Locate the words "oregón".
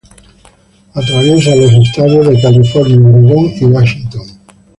2.97-3.53